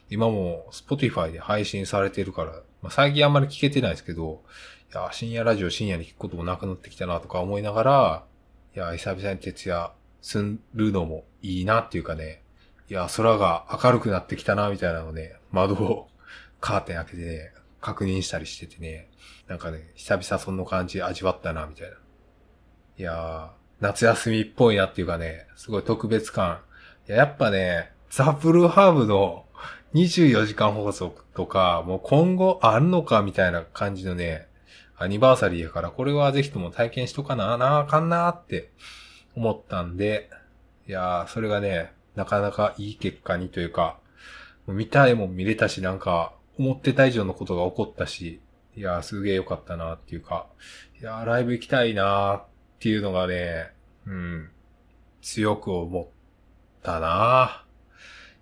[0.10, 4.42] 今も Spotify で配信されてるから、まあ、最近あんまり聞けてないですけど、
[4.92, 8.26] いや、深夜ラジオ深夜に聞くこともなくなってきたなとか思いながら、
[8.76, 9.92] いや、久々に徹夜
[10.24, 10.40] す
[10.74, 12.42] るのもいいなっていうかね、
[12.90, 16.08] いや、空が明るくなってきたな、みたいなのをね、窓を
[16.62, 19.10] カーテン開けてね、確認したりしててね、
[19.48, 21.98] なんかね、久々そんな感じ味わったな、みたいな。
[22.98, 23.50] いやー、
[23.82, 26.62] 夏休みっぽいなっていうかね、すごい特別感。
[27.08, 29.46] いや、やっぱね、ザ・ブルーハーブの
[29.94, 34.48] 24時間放送とか、もう今後あんのかみたいな感じのね、
[34.98, 38.72] アニバーサリーやから、これはぜひとも体験しとかな、なあかんなーって
[39.36, 40.30] 思ったんで、
[40.88, 44.00] いやー、それがね、なかなかいい結果にというか、
[44.66, 48.42] 見たいも見れたし、なんか、思ってた以上のことが起こったし、
[48.76, 50.48] いやすげえ良かったなっていうか、
[51.00, 52.44] いやライブ行きたいなっ
[52.80, 53.72] ていうのがね、
[54.08, 54.50] うん、
[55.22, 56.08] 強く思っ
[56.82, 57.64] たな。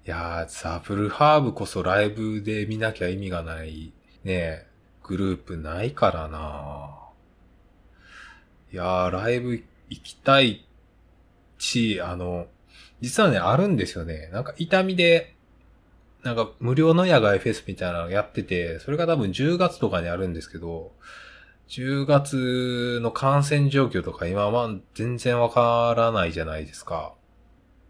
[0.08, 3.92] いやザ・ブルハーブこそライブで見なきゃ意味がない、
[4.24, 4.66] ね、
[5.04, 6.98] グループないからな。
[8.72, 10.66] いや、ライブ行きたい
[11.58, 12.48] し、あの、
[13.02, 14.30] 実はね、あるんですよね。
[14.32, 15.36] なんか痛みで、
[16.24, 20.92] なんか無料の野外フェスみたいなのやってて、それが多分10月とかにあるんですけど、
[21.68, 27.14] 10月の感染状況とか今は全然わからないじゃないですか。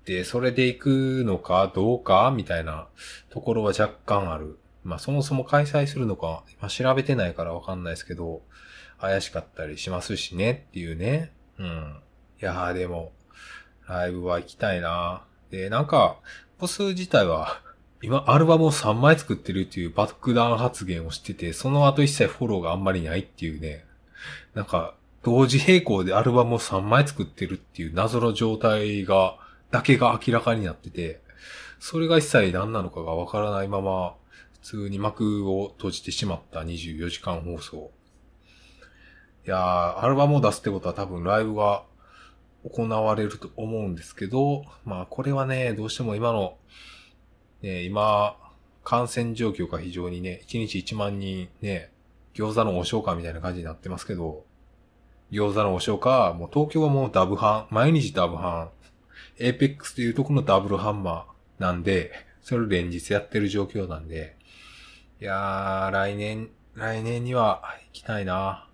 [0.06, 2.88] で、それで行くのかどうかみたいな
[3.30, 4.58] ところは若干ある。
[4.84, 8.42] まあそもそも開催するのか、今調べてないからわかんないですけど、
[9.00, 11.32] 怪しかったりしますしねっていうね。
[11.58, 12.00] うん。
[12.42, 13.12] いやーでも、
[13.88, 16.18] ライブは行きたいなで、なんか、
[16.60, 17.62] ボス自体は、
[18.02, 23.86] 今、アルバムを3枚作ってるっていうバックダウン発言をしてて、その後一切フォローがあんまりないっていうね。
[24.54, 29.38] なんか、同時並行でアルバムを3枚作ってるっていう謎の状態が、
[29.72, 31.22] だけが明らかになってて、
[31.80, 34.16] それが一切何なのかがわからないまま、
[34.54, 37.92] 普通に幕を閉じてしまった24時間放送。
[39.48, 41.84] いやー、アルバムを出すってことは多分ライブが
[42.70, 46.58] 行われると思うんですけど、まあこれはね、どうしても今の、
[47.62, 48.38] ね、今、
[48.84, 51.92] 感染状況が非常にね、1日1万人ね、
[52.34, 54.46] 餃子のお消化みたいな感じになってますけど、
[55.32, 58.70] 餃子のお消化、もう東京はもうダブハン、毎日ダブハン、
[59.40, 64.36] エーペックスっていうとこのダブルハンマーなんで、それを連日やってる状況なんで、
[65.20, 68.68] いやー、来年、来年には行きたいな、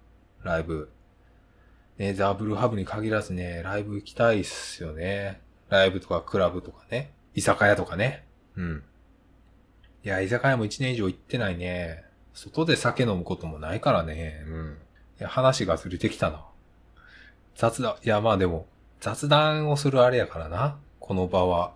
[0.44, 0.90] ライブ。
[2.02, 5.40] ね、ザ・ブルハブに限らずね、ライブ行きたいっすよね。
[5.70, 7.14] ライブとかクラブとかね。
[7.36, 8.26] 居酒屋とかね。
[8.56, 8.84] うん。
[10.04, 12.04] いや、居酒屋も1年以上行ってないね。
[12.34, 14.44] 外で酒飲むこともないからね。
[14.48, 14.78] うん。
[15.20, 16.44] いや、話がずれてきたな。
[17.56, 18.66] 雑談、いや、まあでも、
[19.00, 20.80] 雑談をするあれやからな。
[21.00, 21.76] この場は。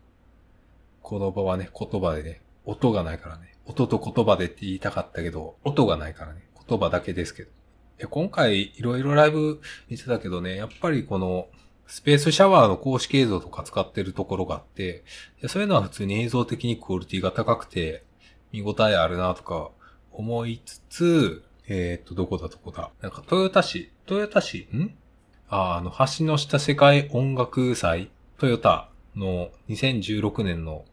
[1.03, 3.55] この場はね、言葉でね、音がないからね。
[3.67, 6.47] 音と言葉でって言いたかったけど、音がないからね。
[6.67, 7.51] 言葉だけですけど。
[8.09, 11.47] 今回いろいろライブ見てたけどね、やっぱりこの
[11.87, 15.03] スペースシャワーの公式映像とか使ってるところがあって、
[15.47, 18.03] そういうのは普通に映像的にクオリティが高くて
[18.51, 19.69] 見応えあるなとか
[20.11, 22.91] 思いつつ、えー、っと、どこだどこだ。
[23.01, 24.95] なんかトヨタ市、トヨタ市、ん？
[25.49, 30.85] ああの、橋の下世界音楽祭、トヨタの2016年の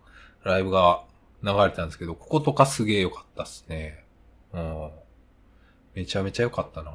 [0.45, 1.05] ライブが
[1.43, 4.05] 流れたんですけど、こことかすげえ良かったっすね。
[4.53, 4.91] うん。
[5.95, 6.93] めちゃめちゃ良かったな。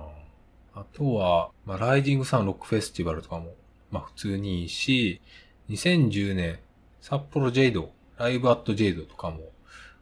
[0.74, 3.54] あとは、まあ、ライジングサンロックフェスティバルとかも、
[3.92, 5.22] まあ、普通にいいし、
[5.70, 6.60] 2010年、
[7.02, 9.40] 札幌ジェイド、ライブアットジェイドとかも、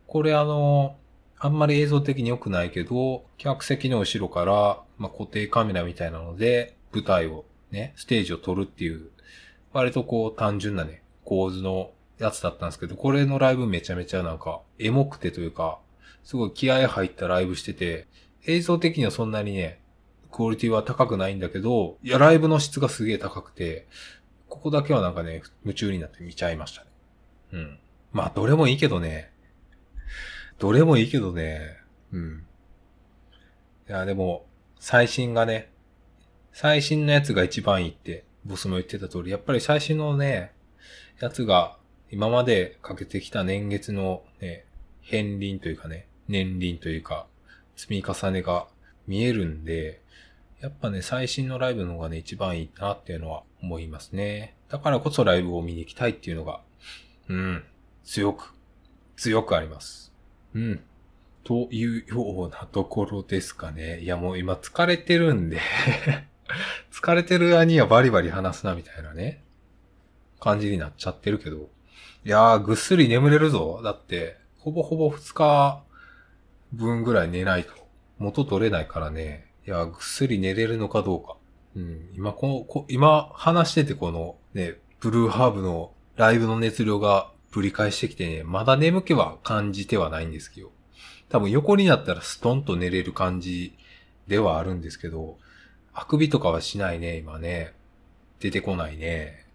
[0.07, 0.97] これあの、
[1.37, 9.09] あんまり映像的に良くないけど、客席の後ろから、まあ、固定カメラみたいなので、舞台をね、ステージを撮るっていう、
[9.73, 15.79] 割とこう単純なね、構図のやつだったんですけど、これのライブめちゃめちゃなんか、エモくてというか、
[16.23, 18.07] すごい気合入ったライブしてて、
[18.47, 19.79] 映像的にはそんなにね、
[20.31, 23.87] クオリティは高くないんだけど、いや、ライブの質がすげえ高くて、
[24.49, 26.87] ここだけはなんかね、夢中になって見ちゃいましたね。
[27.53, 27.79] うん。
[28.11, 29.31] まあ、どれもいいけどね。
[30.59, 31.77] どれもいいけどね。
[32.11, 32.45] うん。
[33.87, 34.45] いや、でも、
[34.79, 35.71] 最新がね、
[36.53, 40.53] 最新のやつが一番いいって、ボスも言ってた通り、やっぱり最新のね、
[41.19, 41.77] やつが、
[42.11, 44.65] 今までかけてきた年月のね、
[45.03, 47.27] 片鱗というかね、年輪というか、
[47.75, 48.67] 積み重ねが
[49.07, 50.01] 見えるんで、
[50.61, 54.55] やっぱね、最新のライブの方がね、一番いいなっていうのは思いますね。
[54.69, 56.61] だからこそライブを見に行きたいっていうのが、
[57.27, 57.63] うん、
[58.03, 58.53] 強く、
[59.17, 60.11] 強くあります。
[60.53, 60.81] うん。
[61.43, 63.99] というようなところですかね。
[63.99, 65.59] いやもう今疲れてるんで
[66.91, 69.43] 疲れてる間にはバリバリ話すなみたいなね、
[70.39, 71.69] 感じになっちゃってるけど。
[72.25, 73.81] いやー、ぐっすり眠れるぞ。
[73.83, 75.83] だって、ほぼほぼ2日
[76.75, 77.71] 分ぐらい寝ないと
[78.17, 79.47] 元取れないからね。
[79.67, 81.37] いや、ぐっすり寝れるのかどうか。
[81.75, 82.09] うん。
[82.15, 90.71] 今、ここ今話しててこのね、ブルーハーブのライブの熱量がぶり返してきてね、まだ眠気は感じてはないんですけど。
[91.29, 93.75] 多分横になったらストンと寝れる感じ
[94.27, 95.37] ではあるんですけど、
[95.93, 97.73] あくびとかはしないね、今ね。
[98.39, 99.47] 出てこないね。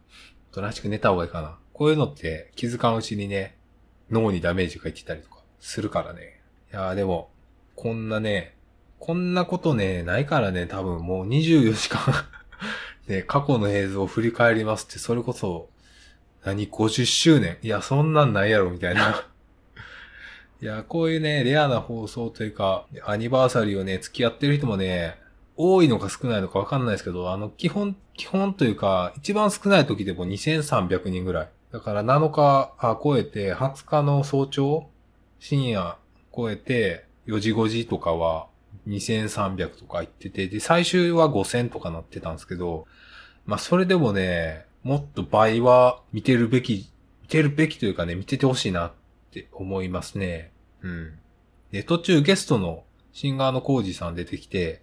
[0.51, 1.59] おとなしく寝た方がいいかな。
[1.73, 3.57] こういうのって気づかんうちにね、
[4.11, 6.40] 脳にダメージがいってたりとかするからね。
[6.73, 7.31] いやーでも、
[7.75, 8.55] こんなね、
[9.01, 12.01] こんなことね、ないからね、多分もう24時間
[13.09, 15.69] ね、過去の映像を振り返りますって、それこそ、
[16.45, 17.59] 何、50周年？
[17.63, 19.25] いや、そんなんないやろ、みたいな
[20.63, 25.19] いや、こういうね、レアな放送というか、アニバーサリーをね、付き合ってる人もね、
[25.57, 31.49] 多いのか少ないのかわかんないですけど、あの、基本、基本というか、一番少ない時でも2300人ぐらい。
[31.73, 34.87] だから7日、あ、超えて、20日の早朝、
[35.39, 35.97] 深夜、
[36.35, 38.49] 超えて、4時5時とかは
[38.89, 42.87] 2300とか言ってて、で、最終は5000とかなってたんですけど、
[43.47, 46.91] まあそれでもね、もっと倍は見てるべき、
[47.23, 48.93] 見てるべきというかね、見ててほしいなっ
[49.31, 50.53] て思いますね。
[50.83, 51.19] うん。
[51.71, 54.83] で、途中ゲストのシンガーのコージさん出てきて、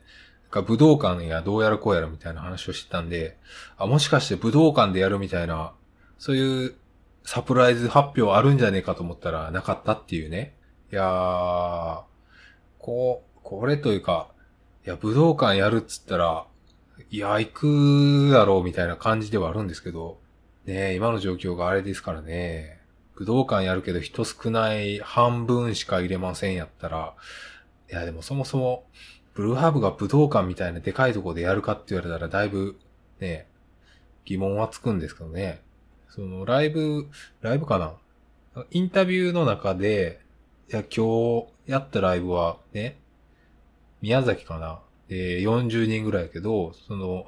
[0.49, 3.37] か武道館やどうやらこうやらみたいな話をしてたんで、
[3.77, 5.73] あ、もしかして武道館でやるみたいな、
[6.17, 6.75] そういう
[7.23, 10.53] サプライズ発表あるんじゃねえかと思ったらなかったっていうね。
[10.91, 12.01] いやー、
[12.79, 14.29] こう、これというか、
[14.85, 16.45] いや、武道館やるっつったら、
[17.09, 20.19] いや、行くだろうみたいな感じではあるんですけど、
[20.65, 22.79] ね今の状況があれですからね、
[23.15, 27.15] 武道館やるけど人少ない半分しか入れませんやったら、
[27.91, 28.85] いや、でもそもそも、
[29.33, 32.77] ブルーハーブが武道館みたいなでかいとこでやるかって言われたらだいぶ、
[33.19, 33.47] ね、
[34.25, 35.61] 疑問はつくんですけどね。
[36.09, 37.07] その、ライブ、
[37.41, 38.63] ライブかな？
[38.71, 40.21] インタビューの中で、
[40.69, 42.97] いや、今日やったライブはね、
[44.01, 47.25] 宮崎かなで、40人ぐらいやけど、その、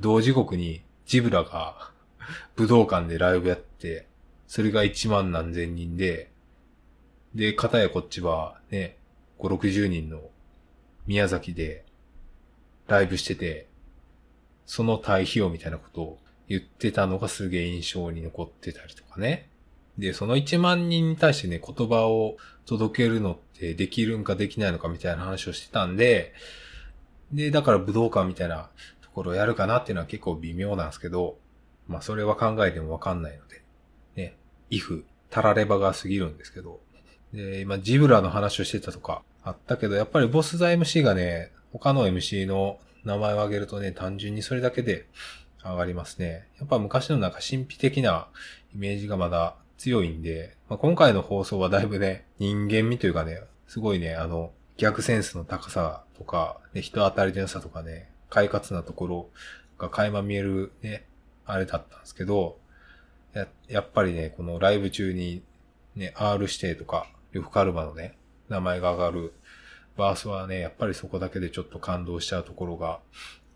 [0.00, 1.92] 同時刻にジブラが
[2.56, 4.06] 武道館でライブやって、
[4.46, 6.30] それが1万何千人で、
[7.34, 8.96] で、片やこっちはね、
[9.38, 10.22] 5、60人の
[11.06, 11.84] 宮崎で
[12.86, 13.66] ライブしてて、
[14.64, 19.50] その対比をみたいなことを言ってたのがすげえ印象に残ってたりとかね。
[19.98, 22.36] で、その1万人に対してね、言葉を
[22.66, 26.32] 届けるのってできるんかできないのかみたいな話をしてたんで、
[27.32, 28.70] で、だから武道館みたいな
[29.02, 31.38] ところをやるかなっていうのは結構微妙なんですけど、
[31.86, 33.62] まあそれは考えてもわかんないので、
[34.16, 34.36] ね、
[34.70, 36.80] if、たらればが過ぎるんですけど、
[37.32, 45.06] で、今ジブラの話をしてたとかあったけど、やっぱりボスザ MC がね、他の MC の名前を挙げるとね、単純にそれだけで
[45.64, 46.46] 上がりますね。
[46.58, 48.28] やっぱ昔のなんか神秘的な
[48.74, 59.28] イメージがまだ強いんで、まあ、今回の放送はだいぶね、人間味というかね、すごいね、あの、逆センスの高さとか、ね、人当たりの良さとかね、快活なところ
[59.78, 61.04] が垣間見えるね、
[61.46, 62.58] あれだったんですけど、
[63.34, 65.42] や、やっぱりね、このライブ中に
[65.96, 68.16] ね、R 指定とか、呂布カルマのね、
[68.48, 69.32] 名前が上がる
[69.96, 73.00] バースはね、やっぱりそこだけでちょっと感動しちゃうところが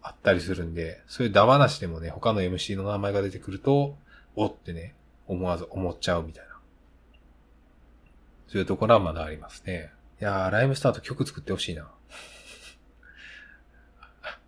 [0.03, 3.97] あったりするんで、そういうダ話でもね、他の MC の名前が出てくると、
[4.37, 4.95] おってね、
[5.29, 6.49] 思わず思っちゃうみたいな。
[8.49, 9.93] そういうところはまだありますね。
[10.21, 11.89] いやー、ライブスタート曲作ってほしいな。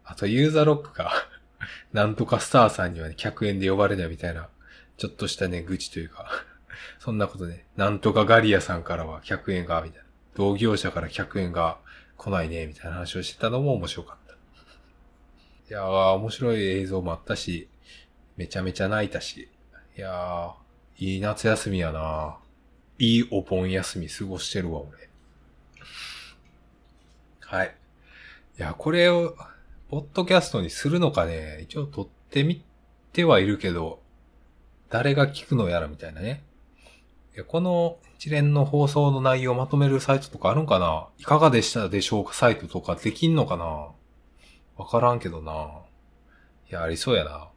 [0.05, 1.13] あと、ユーザーロックが
[1.93, 4.49] なんとかスターさんにはね、100円で呼ばれないみたいな、
[4.97, 6.45] ちょっとしたね、愚痴というか
[6.99, 10.09] そんなことね、なんとかガリアさんからは100円が、みたいな。
[10.35, 11.79] 同業者から100円が
[12.17, 14.35] 来ないね、みたいな話をしてたのも面白かった。
[15.69, 17.69] いやー、面白い映像もあったし、
[18.37, 19.51] めちゃめちゃ泣いたし、
[19.97, 20.55] いやー、
[21.01, 22.37] いい夏休みやな
[22.99, 25.09] いいお盆休み過ごしてるわ、俺。
[27.41, 27.75] はい。
[28.59, 29.35] いや、これを、
[29.89, 32.63] ポッドキャストにするのかね、一応撮ってみ
[33.15, 34.03] てはいるけど、
[34.91, 36.43] 誰が聞くのやらみたいなね。
[37.35, 42.35] いや、この一連の放送の内容をまとめるサイトとかあるんかないかがでしたでしょうか？
[42.35, 43.89] サイトとかできんのかな？
[44.77, 45.81] わからんけどな。
[46.71, 47.49] いや、ありそうやな。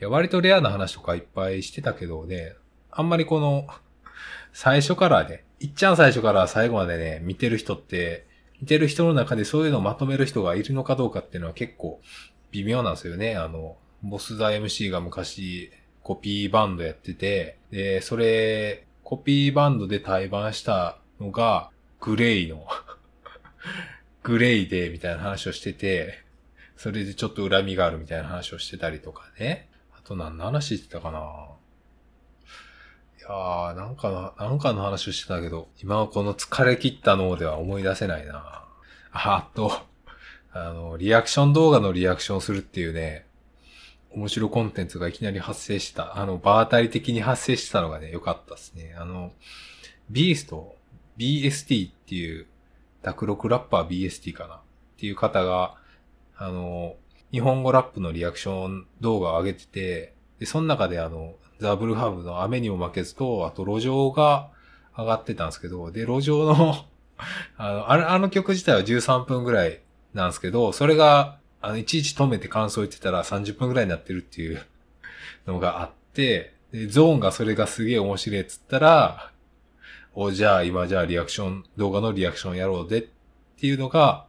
[0.00, 2.54] いや、割とレアな話とかいっぱいしてたけどね、
[2.90, 3.66] あんまりこの、
[4.52, 8.26] 最初からね、いっちゃん最初から最後までね、見てる人って、
[8.60, 12.00] 見てる人の中でそういうのをまとめる人がいるのかどうかっていうのは結構
[12.50, 13.36] 微妙なんですよね。
[13.36, 15.70] あの、ボスザ MC が昔
[16.02, 21.70] コピーバンドやってて、で、それ、コピーバンドで対バンしたのが、
[22.00, 22.66] グレイの
[24.22, 26.20] グレイで、みたいな話をしてて、
[26.76, 29.69] それでちょっと恨みがあるみたいな話をしてたりとかね。
[30.10, 31.20] と何の話してたかな
[33.18, 38.64] いやー、なんかななんかの話をしてたけど、今はこの疲れ切った脳では思い出せないな
[39.12, 39.72] あ、あと、
[40.52, 43.26] あの、リアクション動画のリアクションするっていうね、
[44.12, 46.18] 面白コンテンツがいきなり発生した。
[46.18, 48.96] あの、場当たり的に発生したのがね、良かったですね。
[48.98, 49.30] あの、
[50.10, 50.74] ビースト、
[51.18, 52.46] BST っていう、
[53.02, 54.58] ダクロクラッパー BST かなっ
[54.98, 55.76] ていう方が、
[56.36, 56.96] あの、
[57.32, 64.50] 日本語ラップのリアクション動画を上げてて、で、その中であの、ザ・ブルハーブの雨にも負けずと、あと路上が
[64.96, 66.86] 上がってたんですけど、で、路上の
[67.56, 69.80] あの、あのあの曲自体は13分ぐらい
[70.14, 74.62] なんですけど、それが、あの、いちいち止めて感想言ってたら30分ぐらいになってるっていう
[75.46, 79.32] のがあって、で、ゾーンがそれがすげえ面白いっつったら、
[80.14, 83.06] お、じゃあ今じゃあリアクション、動画のリアクションやろうでっ
[83.58, 84.26] ていうのが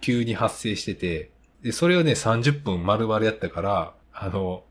[0.00, 1.30] 急に発生してて、
[1.64, 4.64] で、それをね、30分丸々やったから、あの、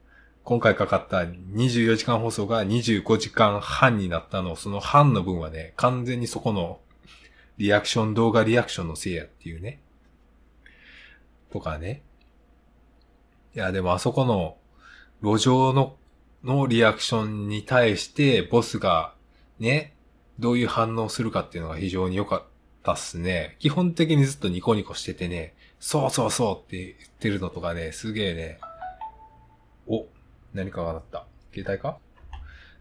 [0.44, 6.80] 今回かかった24時間放送が25時間半になったの、その半の分はね、完全にそこの
[7.58, 9.80] リアクション動画リアクションのせいやっていうね。
[11.52, 12.04] とかね。
[13.56, 14.58] いや、でもあそこの
[15.24, 15.96] 路上の、
[16.44, 19.16] のリアクションに対してボスが
[19.60, 19.96] ね、
[20.38, 22.44] どういう反応するかっていうのが非常に良かっ
[22.84, 23.56] たっすね。
[23.58, 25.56] 基本的にずっとニコニコしててね、
[25.86, 28.58] そうそうそうって言ってるのとかね、すげえね、
[29.86, 30.06] お、
[30.54, 31.26] 何かが鳴った。
[31.54, 31.98] 携帯か？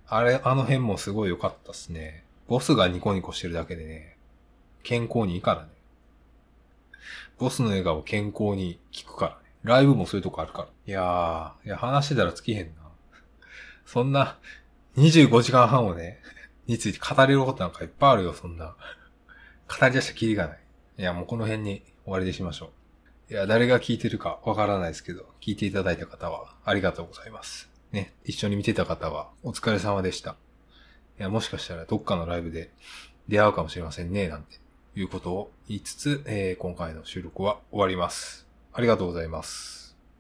[0.07, 2.22] あれ、あの辺もすごい良かったっすね。
[2.46, 4.16] ボスがニコニコしてるだけでね、
[4.84, 5.68] 健康にいいからね。
[7.40, 9.36] ボスの笑顔健康に効くからね。
[9.64, 10.68] ライブもそういうとこあるから。
[10.86, 12.72] いやー、いや話してたら尽きへんな。
[13.84, 14.38] そんな、
[14.96, 16.20] 25時間半をね、
[16.68, 18.76] について語れることなんかいっぱいあるよ、そんな。
[19.68, 20.59] 語り出したきりがない。
[20.98, 22.70] いや、もうこの辺に終わりでしましょう。
[23.32, 27.70] いや、誰が聞いてるかわからないですけど、聞いていただいた方はありがとうございます。
[27.90, 30.36] ね、一緒に見てた方はお疲れ様でした。
[31.18, 32.70] いや、もしかしたらどっかのライブで
[33.28, 34.58] 出会うかもしれませんね、なんて
[34.96, 38.46] いうことを言いつつ、えー、今回の収録は終わります。
[38.74, 39.81] ありがとうございます。